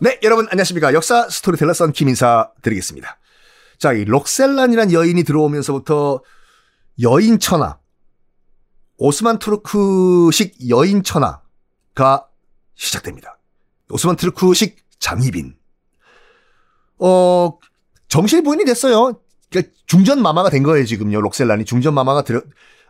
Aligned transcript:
네, 0.00 0.20
여러분 0.22 0.46
안녕하십니까. 0.50 0.92
역사 0.92 1.28
스토리텔러 1.30 1.72
썬킴 1.72 2.08
인사 2.08 2.50
드리겠습니다. 2.60 3.18
자, 3.78 3.92
이 3.92 4.04
록셀란이란 4.04 4.92
여인이 4.92 5.22
들어오면서부터 5.24 6.20
여인 7.02 7.38
천하, 7.38 7.78
오스만 8.98 9.38
투르크식 9.38 10.68
여인 10.68 11.02
천하가 11.02 12.28
시작됩니다. 12.74 13.38
오스만 13.90 14.16
투르크식 14.16 14.76
장희빈. 14.98 15.56
어, 16.98 17.58
정실 18.08 18.42
부인이 18.42 18.64
됐어요. 18.64 19.20
그러니까 19.50 19.72
중전 19.86 20.22
마마가 20.22 20.50
된 20.50 20.62
거예요, 20.62 20.84
지금요. 20.84 21.20
록셀란이 21.20 21.64
중전 21.64 21.94
마마가 21.94 22.22
들어, 22.22 22.42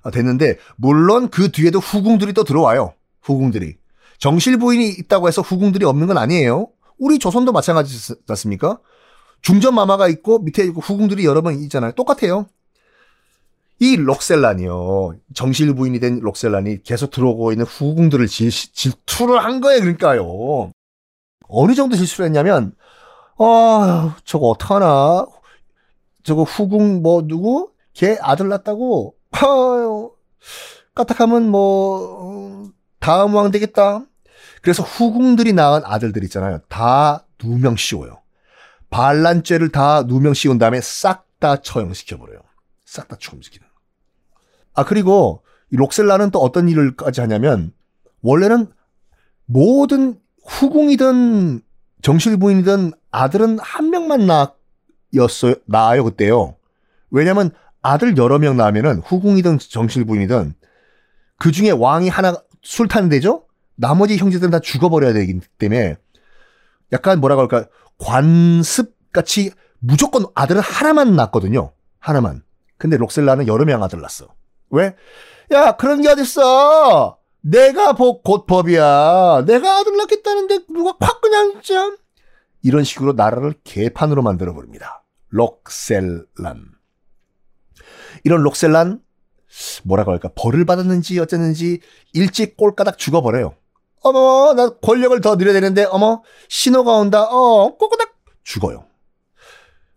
어, 0.03 0.11
됐는데, 0.11 0.59
물론 0.77 1.31
그 1.31 1.51
뒤에도 1.51 1.79
후궁들이 1.79 2.33
또 2.33 2.45
들어와요. 2.45 2.95
후궁들이. 3.23 3.77
정실 4.19 4.59
부인이 4.59 4.89
있다고 4.91 5.29
해서 5.29 5.43
후궁들이 5.43 5.85
없는 5.85 6.07
건 6.07 6.19
아니에요. 6.19 6.69
우리 6.99 7.19
조선도 7.19 7.53
마찬가지지 7.53 8.15
않습니까? 8.29 8.79
중전 9.43 9.75
마마가 9.75 10.09
있고 10.09 10.39
밑에 10.39 10.67
후궁들이 10.67 11.25
여러 11.25 11.43
번 11.43 11.55
있잖아요. 11.55 11.93
똑같아요. 11.93 12.47
이 13.81 13.97
록셀란이요. 13.97 15.15
정실 15.35 15.75
부인이 15.75 15.99
된 16.01 16.21
록셀란이 16.21 16.83
계속 16.83 17.11
들어오고 17.11 17.53
있는 17.53 17.67
후궁들을 17.67 18.27
질, 18.29 18.51
질투를 18.51 19.45
한 19.45 19.61
거예요. 19.61 19.81
그러니까요. 19.81 20.71
어느 21.49 21.75
정도 21.75 21.97
질투를 21.97 22.27
했냐면, 22.27 22.75
아, 23.39 24.17
저거 24.25 24.49
어떡하나. 24.49 25.27
저거 26.23 26.45
후궁 26.45 27.03
뭐 27.03 27.23
누구? 27.27 27.71
걔 27.93 28.17
아들 28.21 28.49
낳았다고? 28.49 29.15
아유, 29.33 30.11
까딱하면 30.95 31.51
뭐, 31.51 32.71
다음 33.05 33.35
왕 33.35 33.51
되겠다. 33.51 34.07
그래서 34.63 34.83
후궁들이 34.83 35.53
낳은 35.53 35.83
아들들 35.85 36.25
있잖아요. 36.25 36.61
다 36.71 37.27
누명 37.43 37.77
씌워요. 37.77 38.23
반란죄를 38.89 39.69
다 39.69 40.05
누명 40.05 40.33
씌운 40.33 40.57
다음에 40.57 40.81
싹 40.81 41.27
다 41.39 41.61
처형시켜버려요. 41.61 42.39
싹 42.87 43.09
다 43.09 43.17
처형시키는. 43.21 43.67
아, 44.73 44.87
그리고 44.87 45.43
이 45.71 45.77
록셀라는 45.77 46.31
또 46.31 46.39
어떤 46.39 46.67
일을까지 46.71 47.21
하냐면, 47.21 47.75
원래는 48.23 48.69
모든 49.45 50.19
후궁이든 50.47 51.61
정실부인이든 52.01 52.93
아들은 53.11 53.59
한 53.59 53.91
명만 53.91 54.27
낳았어요, 54.27 55.57
낳아요, 55.67 56.05
그때요. 56.05 56.57
왜냐면 57.11 57.51
아들 57.83 58.17
여러 58.17 58.39
명 58.39 58.57
낳으면은 58.57 59.01
후궁이든 59.01 59.59
정실부인이든 59.59 60.55
그 61.39 61.53
중에 61.53 61.71
왕이 61.71 62.09
하나 62.09 62.35
술탄 62.65 63.09
되죠? 63.09 63.47
나머지 63.77 64.17
형제들은 64.17 64.51
다 64.51 64.59
죽어버려야 64.59 65.13
되기 65.13 65.39
때문에 65.59 65.97
약간 66.93 67.21
뭐라고 67.21 67.43
할까 67.43 67.69
관습 67.99 68.95
같이 69.13 69.53
무조건 69.79 70.25
아들은 70.35 70.61
하나만 70.61 71.15
낳거든요. 71.15 71.73
하나만. 72.01 72.43
근데 72.79 72.97
록셀라는 72.97 73.47
여러 73.47 73.65
명 73.65 73.83
아들 73.83 74.01
낳았어. 74.01 74.35
왜? 74.71 74.97
야 75.53 75.77
그런 75.77 76.03
게 76.03 76.09
어딨어. 76.09 77.19
내가 77.43 77.93
복, 77.93 78.23
곧 78.23 78.47
법이야. 78.47 79.45
내가 79.47 79.79
아들 79.79 79.97
낳겠다는데 79.97 80.61
누가 80.71 80.97
콱 80.99 81.21
그냥 81.21 81.61
참. 81.63 81.97
이런 82.63 82.83
식으로 82.83 83.13
나라를 83.13 83.55
개판으로 83.63 84.23
만들어 84.23 84.55
버립니다. 84.55 85.05
록셀란. 85.29 86.65
이런 88.25 88.43
록셀란 88.43 89.04
뭐라고 89.85 90.13
할까 90.13 90.31
벌을 90.35 90.65
받았는지 90.65 91.19
어쨌는지 91.21 91.81
일찍 92.13 92.57
꼴까닥 92.57 92.99
죽어버려요. 92.99 93.55
어머 94.03 94.53
나 94.55 94.69
권력을 94.83 95.19
더 95.21 95.37
늘려야 95.37 95.55
되는데 95.55 95.85
어머 95.85 96.23
신호가 96.49 96.93
온다. 96.93 97.25
어 97.25 97.77
꼬꼬닥 97.77 98.15
죽어요. 98.43 98.85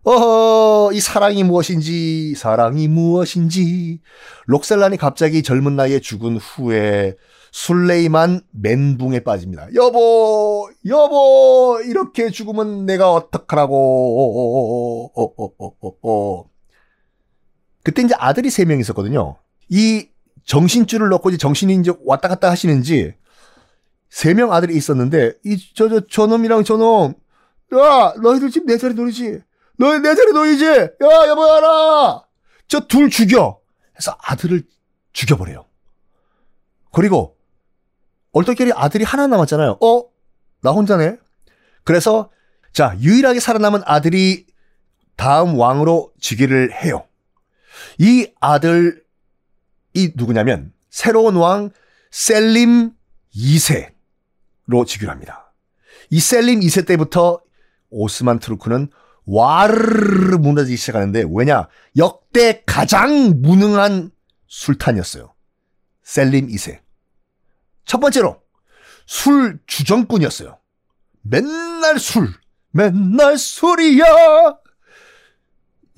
어허 0.04 0.92
이 0.94 1.00
사랑이 1.00 1.42
무엇인지 1.44 2.34
사랑이 2.36 2.88
무엇인지 2.88 4.00
록셀란이 4.46 4.96
갑자기 4.96 5.42
젊은 5.42 5.76
나이에 5.76 6.00
죽은 6.00 6.38
후에 6.38 7.16
술레이만 7.50 8.42
멘붕에 8.52 9.20
빠집니다. 9.20 9.68
여보, 9.74 10.70
여보, 10.86 11.80
이렇게 11.84 12.28
죽으면 12.30 12.84
내가 12.84 13.10
어떡하라고. 13.12 15.10
어, 15.16 15.24
어, 15.24 15.98
어. 16.02 16.44
그때 17.82 18.02
이제 18.02 18.14
아들이 18.18 18.50
세 18.50 18.64
명 18.66 18.78
있었거든요. 18.80 19.36
이 19.68 20.08
정신줄을 20.44 21.08
넣고 21.10 21.28
이제 21.30 21.38
정신이 21.38 21.74
이제 21.76 21.92
왔다 22.04 22.28
갔다 22.28 22.50
하시는지 22.50 23.14
세 24.10 24.32
명 24.34 24.52
아들이 24.52 24.74
있었는데 24.76 25.34
이 25.44 25.56
저 25.74 25.88
저 25.88 26.00
저놈이랑 26.06 26.64
저놈 26.64 27.14
야 27.74 28.14
너희들 28.22 28.50
지금 28.50 28.66
내 28.66 28.78
자리 28.78 28.94
놀이지 28.94 29.40
너희 29.78 29.98
내 30.00 30.14
자리 30.14 30.32
놀이지 30.32 30.64
야 30.64 31.28
여보야라 31.28 32.24
저 32.68 32.80
둘 32.88 33.10
죽여 33.10 33.60
해서 33.96 34.16
아들을 34.22 34.62
죽여버려요. 35.12 35.66
그리고 36.92 37.36
얼떨결에 38.32 38.72
아들이 38.74 39.04
하나 39.04 39.26
남았잖아요. 39.26 39.78
어? 39.82 40.04
나 40.62 40.70
혼자네? 40.70 41.16
그래서, 41.84 42.30
자, 42.72 42.96
유일하게 43.00 43.40
살아남은 43.40 43.80
아들이 43.84 44.46
다음 45.16 45.58
왕으로 45.58 46.12
즉위를 46.20 46.72
해요. 46.82 47.06
이 47.98 48.30
아들 48.40 49.02
이 49.94 50.12
누구냐면, 50.14 50.72
새로운 50.90 51.36
왕 51.36 51.70
셀림 52.10 52.92
2세로 53.34 54.86
즉위를 54.86 55.10
합니다. 55.10 55.52
이 56.10 56.20
셀림 56.20 56.60
2세 56.60 56.86
때부터 56.86 57.40
오스만 57.90 58.38
트루크는 58.38 58.90
와르르 59.26 60.36
무너지기 60.36 60.76
시작하는데, 60.76 61.24
왜냐? 61.30 61.68
역대 61.96 62.62
가장 62.64 63.40
무능한 63.42 64.10
술탄이었어요. 64.46 65.34
셀림 66.02 66.48
2세. 66.48 66.80
첫 67.84 67.98
번째로 67.98 68.40
술 69.06 69.58
주정꾼이었어요. 69.66 70.58
맨날 71.22 71.98
술, 71.98 72.32
맨날 72.70 73.36
술이야. 73.36 74.04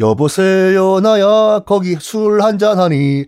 여보세요 0.01 1.01
나야 1.01 1.61
거기 1.67 1.97
술 1.97 2.43
한잔 2.43 2.79
하니. 2.79 3.27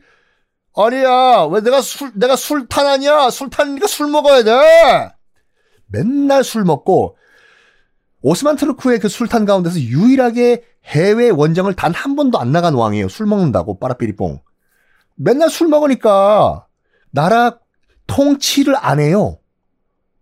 아니야 0.75 1.45
왜 1.51 1.61
내가 1.61 1.81
술 1.83 2.13
내가 2.15 2.37
술탄 2.37 2.87
아니야 2.87 3.31
술탄이니까 3.31 3.87
술 3.87 4.09
먹어야 4.09 4.43
돼. 4.43 5.13
맨날 5.87 6.43
술 6.45 6.65
먹고 6.65 7.17
오스만 8.23 8.57
트루크의 8.57 8.99
그 9.01 9.09
술탄 9.09 9.45
가운데서 9.45 9.79
유일하게 9.81 10.65
해외 10.87 11.29
원정을 11.31 11.75
단 11.75 11.93
한 11.93 12.17
번도 12.17 12.39
안 12.39 12.53
나간 12.53 12.75
왕이에요. 12.75 13.09
술 13.09 13.27
먹는다고 13.27 13.79
빠라삐리뽕. 13.79 14.41
맨날 15.17 15.51
술 15.51 15.69
먹으니까 15.69 16.67
나라 17.11 17.59
통치를 18.07 18.75
안 18.79 18.99
해요. 19.01 19.39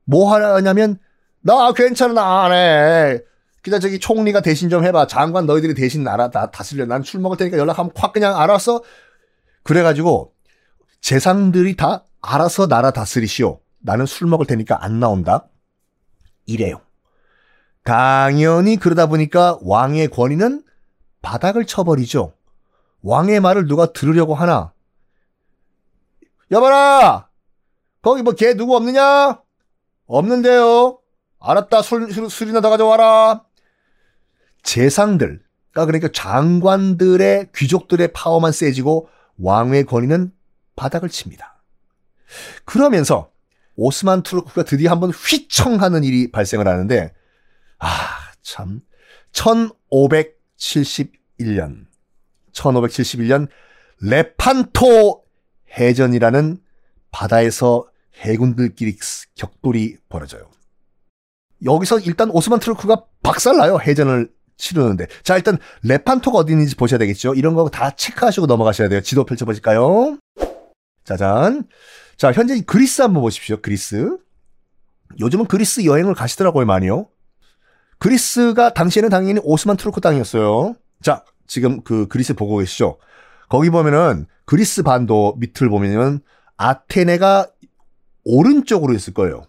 뭐 0.05 0.33
하냐면 0.35 0.99
나 1.43 1.73
괜찮아 1.73 2.13
나 2.15 2.45
안 2.45 2.53
해. 2.53 3.21
그냥 3.63 3.79
저기 3.79 3.99
총리가 3.99 4.41
대신 4.41 4.69
좀 4.71 4.85
해봐. 4.85 5.07
장관 5.07 5.47
너희들이 5.47 5.75
대신 5.75 6.03
나라 6.03 6.31
다 6.31 6.51
다스려. 6.51 6.87
난 6.87 7.03
술 7.05 7.21
먹을 7.21 7.37
테니까 7.37 7.57
연락하면 7.59 7.93
콱 7.95 8.13
그냥 8.13 8.37
알았어. 8.39 8.83
그래가지고 9.63 10.33
재상들이 11.01 11.77
다 11.77 12.05
알아서 12.21 12.67
나라 12.69 12.91
다스리시오. 12.91 13.61
나는 13.81 14.07
술 14.07 14.27
먹을 14.29 14.47
테니까 14.47 14.85
안 14.85 15.01
나온다. 15.01 15.47
이래요. 16.47 16.81
당연히 17.85 18.77
그러다 18.77 19.07
보니까 19.07 19.59
왕의 19.63 20.09
권위는 20.09 20.63
바닥을 21.23 21.67
쳐버리죠. 21.67 22.35
왕의 23.03 23.41
말을 23.41 23.67
누가 23.67 23.93
들으려고 23.93 24.35
하나? 24.35 24.73
여봐라! 26.51 27.29
거기 28.03 28.23
뭐 28.23 28.35
개 28.35 28.55
누구 28.55 28.77
없느냐? 28.77 29.41
없는데요. 30.07 30.99
알았다. 31.39 31.83
술, 31.83 32.13
술, 32.13 32.29
술이나 32.29 32.61
더 32.61 32.69
가져와라. 32.71 33.45
재상들, 34.63 35.43
그러니까 35.73 36.09
장관들의 36.13 37.51
귀족들의 37.55 38.13
파워만 38.13 38.53
세지고 38.53 39.09
왕의 39.39 39.85
권위는 39.85 40.33
바닥을 40.81 41.11
칩니다. 41.11 41.63
그러면서 42.65 43.31
오스만 43.77 44.23
투르크가 44.23 44.65
드디어 44.65 44.91
한번 44.91 45.11
휘청하는 45.11 46.05
일이 46.05 46.31
발생을 46.31 46.67
하는데 46.67 47.13
아, 47.79 47.89
참 48.41 48.81
1571년 49.33 51.85
1571년 52.53 53.49
레판토 54.01 55.23
해전이라는 55.79 56.57
바다에서 57.11 57.87
해군들끼리 58.15 58.97
격돌이 59.35 59.99
벌어져요. 60.09 60.51
여기서 61.65 61.99
일단 62.01 62.31
오스만 62.31 62.59
트루크가 62.59 63.05
박살나요. 63.23 63.81
해전을 63.81 64.33
치르는데. 64.57 65.07
자, 65.23 65.37
일단 65.37 65.59
레판토가 65.83 66.39
어디 66.39 66.53
있는지 66.53 66.75
보셔야 66.75 66.99
되겠죠. 66.99 67.35
이런 67.35 67.55
거 67.55 67.69
다 67.69 67.91
체크하시고 67.91 68.47
넘어가셔야 68.47 68.89
돼요. 68.89 69.03
지도 69.03 69.25
펼쳐보실까요? 69.25 70.17
짜잔. 71.11 71.65
자, 72.17 72.33
현재 72.33 72.61
그리스 72.61 73.03
한번 73.03 73.23
보십시오. 73.23 73.61
그리스. 73.61 74.17
요즘은 75.19 75.47
그리스 75.47 75.85
여행을 75.85 76.15
가시더라고요, 76.15 76.67
많이요. 76.67 77.09
그리스가 77.99 78.73
당시에는 78.73 79.11
당연히 79.11 79.41
오스만 79.43 79.77
투르크 79.77 80.01
땅이었어요. 80.01 80.77
자, 81.03 81.25
지금 81.49 81.83
그 81.83 82.07
그리스 82.07 82.35
보고 82.35 82.59
계시죠? 82.59 82.99
거기 83.49 83.71
보면은 83.71 84.27
그리스 84.45 84.83
반도 84.85 85.35
밑을 85.39 85.69
보면은 85.69 86.21
아테네가 86.57 87.49
오른쪽으로 88.25 88.95
있을 88.95 89.13
거예요. 89.13 89.43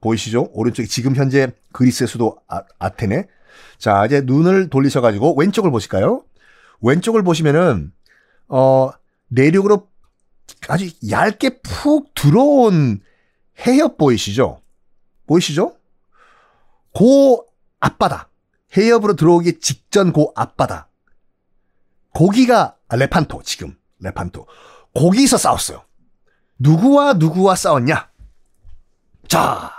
보이시죠? 0.00 0.48
오른쪽에 0.52 0.86
지금 0.86 1.14
현재 1.14 1.52
그리스의 1.72 2.08
수도 2.08 2.38
아, 2.48 2.88
테네 2.90 3.26
자, 3.78 4.06
이제 4.06 4.22
눈을 4.22 4.70
돌리셔가지고 4.70 5.36
왼쪽을 5.38 5.70
보실까요? 5.70 6.24
왼쪽을 6.80 7.22
보시면은 7.22 7.92
어 8.48 8.90
내륙으로 9.28 9.88
아주 10.68 10.90
얇게 11.08 11.60
푹 11.60 12.14
들어온 12.14 13.00
해협 13.66 13.96
보이시죠? 13.98 14.60
보이시죠? 15.26 15.76
고 16.92 17.46
앞바다. 17.80 18.28
해협으로 18.76 19.14
들어오기 19.14 19.60
직전 19.60 20.12
고 20.12 20.32
앞바다. 20.34 20.88
거기가 22.12 22.76
아, 22.88 22.96
레판토 22.96 23.42
지금 23.42 23.76
레판토. 24.00 24.46
거기서 24.94 25.36
싸웠어요. 25.36 25.84
누구와 26.58 27.14
누구와 27.14 27.56
싸웠냐? 27.56 28.10
자, 29.28 29.72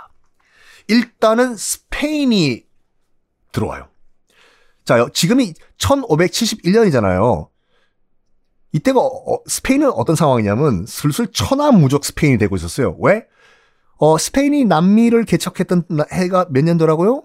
일단은 0.88 1.56
스페인이 1.56 2.64
들어와요. 3.52 3.88
자, 4.84 5.06
지금이 5.12 5.54
1571년이잖아요. 5.78 7.48
이때가 8.76 9.00
어, 9.00 9.38
스페인은 9.46 9.90
어떤 9.90 10.16
상황이냐면 10.16 10.84
슬슬 10.86 11.26
천하무적 11.28 12.04
스페인이 12.04 12.36
되고 12.36 12.54
있었어요. 12.56 12.96
왜? 13.00 13.24
어, 13.96 14.18
스페인이 14.18 14.66
남미를 14.66 15.24
개척했던 15.24 15.84
해가 16.12 16.48
몇 16.50 16.62
년도라고요? 16.62 17.22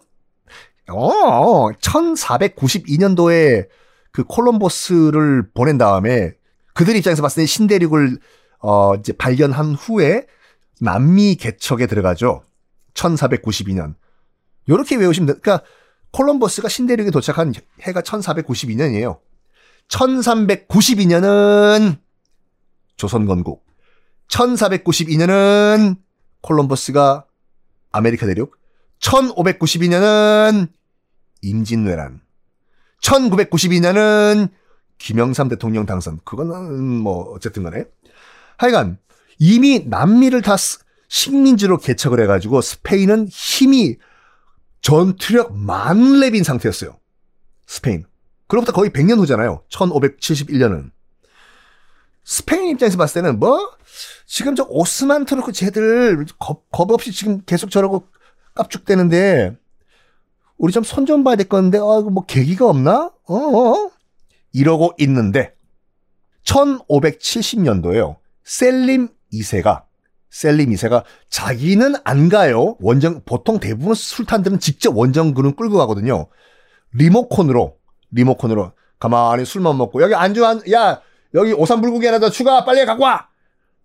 어, 0.92 1.72
1492년도에 1.72 3.68
그 4.12 4.24
콜럼버스를 4.24 5.52
보낸 5.54 5.78
다음에 5.78 6.34
그들 6.74 6.96
입장에서 6.96 7.22
봤을 7.22 7.44
때 7.44 7.46
신대륙을 7.46 8.18
어, 8.60 8.96
이제 8.96 9.12
발견한 9.12 9.74
후에 9.74 10.28
남미 10.80 11.36
개척에 11.36 11.86
들어가죠. 11.86 12.44
1492년. 12.94 13.96
요렇게 14.70 14.96
외우시면 14.96 15.28
돼. 15.28 15.40
그러니까 15.42 15.66
콜럼버스가 16.12 16.70
신대륙에 16.70 17.12
도착한 17.12 17.54
해가 17.82 18.02
1492년이에요. 18.02 19.20
1392년은 19.88 21.98
조선 22.96 23.26
건국. 23.26 23.66
1492년은 24.30 25.98
콜럼버스가 26.42 27.26
아메리카 27.92 28.26
대륙. 28.26 28.58
1592년은 29.00 30.70
임진왜란. 31.42 32.22
1992년은 33.02 34.50
김영삼 34.98 35.50
대통령 35.50 35.86
당선. 35.86 36.20
그거는 36.24 37.00
뭐 37.00 37.32
어쨌든 37.34 37.64
간에. 37.64 37.84
하여간 38.58 39.00
이미 39.40 39.86
남미를 39.88 40.44
다 40.44 40.56
식민지로 41.08 41.80
개척을 41.80 42.22
해가지고 42.22 42.62
스페인은 42.62 43.28
힘이 43.30 43.98
전투력 44.82 45.56
만렙인 45.56 46.44
상태였어요. 46.44 47.00
스페인. 47.66 48.06
그로부터 48.52 48.74
거의 48.74 48.90
100년 48.90 49.18
후잖아요. 49.18 49.64
1571년은. 49.70 50.92
스페인 52.26 52.68
입장에서 52.72 52.98
봤을 52.98 53.22
때는 53.22 53.40
뭐 53.40 53.58
지금 54.26 54.58
저 54.58 54.66
오스만 54.68 55.24
투르크 55.24 55.54
쟤들 55.54 56.26
겁, 56.38 56.70
겁 56.70 56.92
없이 56.92 57.14
지금 57.14 57.42
계속 57.46 57.72
저러고 57.72 58.10
깝죽대는데 58.54 59.56
우리 60.58 60.74
좀 60.74 60.91
손 60.91 61.07
좀 61.07 61.24
봐야 61.24 61.38
될 61.38 61.48
건데 61.48 61.78
어, 61.78 62.02
뭐 62.02 62.26
계기가 62.26 62.68
없나? 62.68 63.14
어, 63.24 63.36
어? 63.36 63.92
이러고 64.52 64.96
있는데 64.98 65.56
1570년도에요. 66.44 68.18
셀림 68.44 69.08
2세가 69.32 69.86
셀림 70.30 70.72
2세가 70.72 71.06
자기는 71.30 71.96
안 72.04 72.28
가요. 72.28 72.76
원정 72.82 73.22
보통 73.24 73.62
대부분 73.62 73.94
술탄들은 73.94 74.60
직접 74.60 74.98
원정군을 74.98 75.56
끌고 75.56 75.78
가거든요. 75.78 76.28
리모컨으로 76.92 77.80
리모컨으로 78.12 78.72
가만히 79.00 79.46
술만 79.46 79.78
먹고 79.78 80.02
여기 80.02 80.14
안주 80.14 80.46
한 80.46 80.62
야 80.72 81.02
여기 81.34 81.54
오삼불고기 81.54 82.06
하나 82.06 82.20
더 82.20 82.30
추가 82.30 82.66
빨리 82.66 82.86
갖고 82.86 83.04
와. 83.04 83.28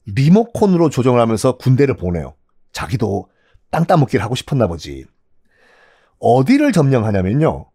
리모컨으로 0.06 0.90
조정을 0.90 1.20
하면서 1.20 1.56
군대를 1.56 1.96
보내요. 1.96 2.34
자기도 2.73 3.28
땅 3.70 3.84
따먹기를 3.87 4.25
하고 4.25 4.34
싶었나 4.34 4.67
보지. 4.67 5.05
어디를 6.19 6.73
점령하냐면요. 6.73 7.70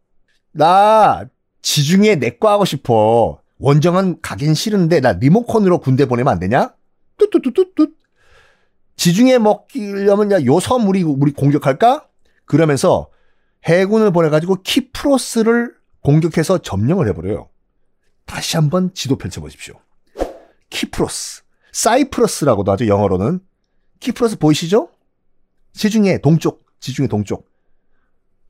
나 0.53 1.25
지중해 1.61 2.15
내과 2.15 2.53
하고 2.53 2.65
싶어. 2.65 3.39
원정은 3.59 4.19
가긴 4.21 4.53
싫은데 4.53 4.99
나 5.01 5.13
리모컨으로 5.13 5.79
군대 5.79 6.05
보내면 6.05 6.33
안 6.33 6.39
되냐? 6.39 6.73
뚜뚜뚜뚜뚜. 7.17 7.93
지중해 8.95 9.37
먹으려면 9.39 10.31
야, 10.31 10.43
요섬 10.43 10.87
우리 10.87 11.03
우리 11.03 11.31
공격할까? 11.31 12.07
그러면서 12.45 13.09
해군을 13.65 14.11
보내가지고 14.11 14.57
키프로스를 14.63 15.75
공격해서 16.01 16.59
점령을 16.59 17.07
해버려요. 17.09 17.49
다시 18.25 18.57
한번 18.57 18.93
지도 18.93 19.17
펼쳐보십시오. 19.17 19.75
키프로스, 20.69 21.43
사이프러스라고도 21.71 22.71
하죠 22.71 22.87
영어로는. 22.87 23.39
키프로스 23.99 24.37
보이시죠? 24.39 24.89
지중해 25.73 26.19
동쪽, 26.19 26.65
지중해 26.79 27.07
동쪽 27.07 27.49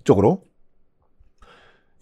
쪽으로. 0.03 0.43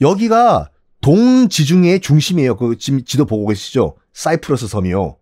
여기가 0.01 0.69
동지중해의 1.01 2.01
중심이에요. 2.01 2.57
그 2.57 2.77
지도 2.77 3.25
보고 3.25 3.47
계시죠? 3.47 3.97
사이프러스 4.13 4.67
섬이요. 4.67 5.17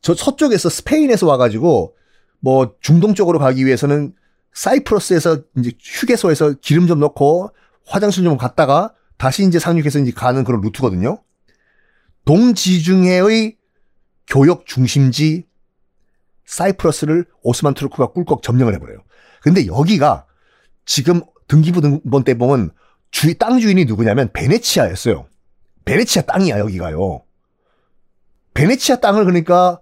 저 0.00 0.14
서쪽에서 0.14 0.68
스페인에서 0.68 1.26
와가지고 1.26 1.96
뭐 2.40 2.74
중동 2.80 3.14
쪽으로 3.14 3.38
가기 3.38 3.64
위해서는 3.64 4.14
사이프러스에서 4.52 5.42
이제 5.58 5.72
휴게소에서 5.80 6.54
기름 6.60 6.86
좀 6.86 6.98
넣고 7.00 7.50
화장실 7.86 8.24
좀 8.24 8.36
갔다가 8.36 8.92
다시 9.22 9.44
이제 9.44 9.60
상륙해서 9.60 10.00
이제 10.00 10.10
가는 10.10 10.42
그런 10.42 10.60
루트거든요. 10.62 11.22
동지중해의 12.24 13.56
교역 14.26 14.66
중심지 14.66 15.46
사이프러스를 16.44 17.26
오스만 17.44 17.74
투르크가 17.74 18.08
꿀꺽 18.08 18.42
점령을 18.42 18.74
해버려요. 18.74 18.98
근데 19.40 19.68
여기가 19.68 20.26
지금 20.86 21.20
등기부 21.46 21.80
등본 21.80 22.24
때 22.24 22.36
보면 22.36 22.72
주의 23.12 23.38
땅 23.38 23.60
주인이 23.60 23.84
누구냐면 23.84 24.28
베네치아였어요. 24.32 25.28
베네치아 25.84 26.22
땅이야 26.22 26.58
여기가요. 26.58 27.22
베네치아 28.54 28.96
땅을 28.96 29.24
그러니까 29.24 29.80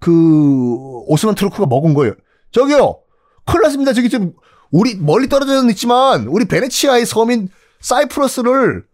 그 0.00 0.10
오스만 1.06 1.36
투르크가 1.36 1.66
먹은 1.66 1.94
거예요. 1.94 2.14
저기요, 2.50 3.02
큰일 3.46 3.62
났습니다. 3.62 3.92
저기 3.92 4.08
좀 4.08 4.34
우리 4.72 4.96
멀리 4.96 5.28
떨어져는 5.28 5.70
있지만 5.70 6.26
우리 6.26 6.46
베네치아의 6.46 7.06
섬인 7.06 7.50
사이프러스를 7.80 8.86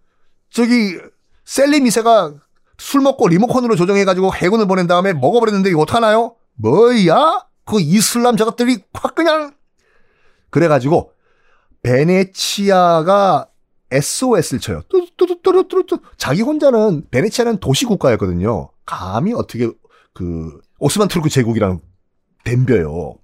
저기 0.50 0.98
셀리 1.44 1.80
미세가 1.80 2.34
술 2.78 3.00
먹고 3.00 3.28
리모컨으로 3.28 3.76
조정해가지고 3.76 4.34
해군을 4.34 4.66
보낸 4.66 4.86
다음에 4.86 5.12
먹어버렸는데 5.12 5.70
이거 5.70 5.80
어떡하나요? 5.82 6.36
뭐야? 6.54 7.46
그 7.64 7.80
이슬람 7.80 8.36
저것들이 8.36 8.84
확 8.92 9.14
그냥 9.14 9.54
그래가지고 10.50 11.12
베네치아가 11.82 13.48
SOS를 13.90 14.60
쳐요. 14.60 14.82
뚜뚜뚜뚜뚜뚜 14.88 15.98
자기 16.16 16.42
혼자는 16.42 17.08
베네치아는 17.10 17.58
도시 17.58 17.84
국가였거든요. 17.84 18.70
감히 18.84 19.32
어떻게 19.32 19.70
그 20.12 20.60
오스만 20.78 21.08
투르크 21.08 21.28
제국이랑 21.28 21.80
덤벼요. 22.44 23.16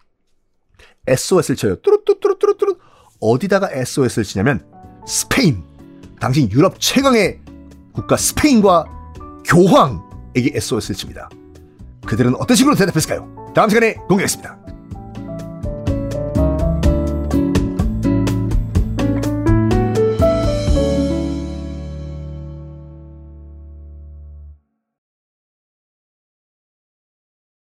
SOS를 1.06 1.56
쳐요. 1.56 1.76
뚜루뚜뚜루뚜루뚜루 1.76 2.76
어디다가 3.20 3.70
SOS를 3.72 4.24
치냐면 4.24 4.71
스페인. 5.06 5.62
당신 6.20 6.50
유럽 6.50 6.76
최강의 6.78 7.40
국가 7.92 8.16
스페인과 8.16 8.86
교황에게 9.44 10.52
SOS를 10.54 10.96
칩니다. 10.96 11.28
그들은 12.06 12.34
어떤 12.36 12.56
식으로 12.56 12.74
대답했을까요? 12.74 13.52
다음 13.54 13.68
시간에 13.68 13.94
공개하겠습니다. 13.94 14.61